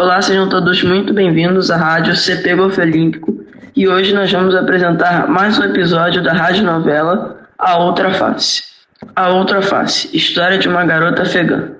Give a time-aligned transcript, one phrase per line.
[0.00, 5.26] Olá, sejam todos muito bem-vindos à Rádio CP Golfe Olímpico e hoje nós vamos apresentar
[5.26, 8.62] mais um episódio da rádio novela A Outra Face.
[9.16, 11.72] A Outra Face, história de uma garota afegã.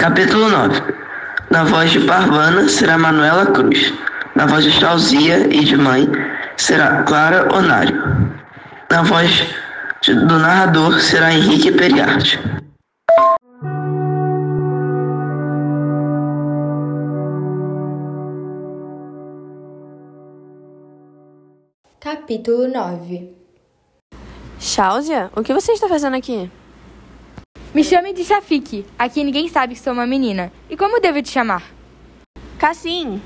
[0.00, 0.82] Capítulo 9
[1.50, 3.92] Na voz de Parvana será Manuela Cruz.
[4.34, 6.08] Na voz de Chauzia e de mãe
[6.56, 8.02] será Clara Onário.
[8.90, 9.44] Na voz
[10.00, 12.40] de, do narrador será Henrique Periarte.
[22.00, 23.36] Capítulo 9
[24.58, 26.50] Cháusia, o que você está fazendo aqui?
[27.72, 28.84] Me chame de Shafik.
[28.98, 30.52] Aqui ninguém sabe que sou uma menina.
[30.68, 31.62] E como devo te chamar?
[32.58, 33.22] Cassim.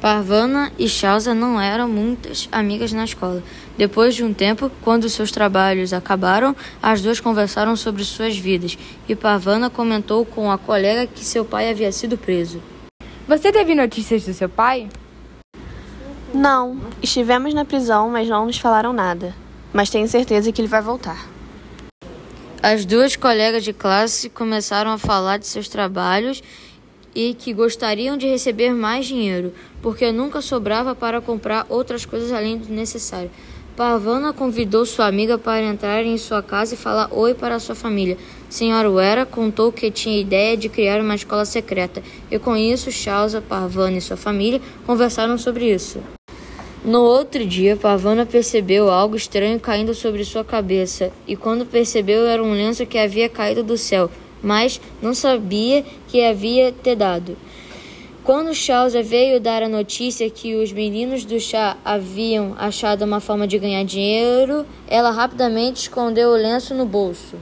[0.00, 3.42] Parvana e Cháusia não eram muitas amigas na escola.
[3.76, 9.14] Depois de um tempo, quando seus trabalhos acabaram, as duas conversaram sobre suas vidas e
[9.14, 12.62] Parvana comentou com a colega que seu pai havia sido preso.
[13.28, 14.88] Você teve notícias do seu pai?
[16.32, 19.34] Não, estivemos na prisão, mas não nos falaram nada.
[19.70, 21.28] Mas tenho certeza que ele vai voltar.
[22.62, 26.42] As duas colegas de classe começaram a falar de seus trabalhos
[27.14, 32.58] e que gostariam de receber mais dinheiro, porque nunca sobrava para comprar outras coisas além
[32.58, 33.30] do necessário.
[33.74, 38.18] Parvana convidou sua amiga para entrar em sua casa e falar oi para sua família.
[38.50, 43.40] Senhora Uera contou que tinha ideia de criar uma escola secreta, e com isso Chausa,
[43.40, 45.98] Parvana e sua família conversaram sobre isso.
[46.90, 52.42] No outro dia, Pavana percebeu algo estranho caindo sobre sua cabeça, e quando percebeu era
[52.42, 54.10] um lenço que havia caído do céu,
[54.42, 57.36] mas não sabia que havia ter dado.
[58.24, 63.46] Quando Chausa veio dar a notícia que os meninos do chá haviam achado uma forma
[63.46, 67.36] de ganhar dinheiro, ela rapidamente escondeu o lenço no bolso.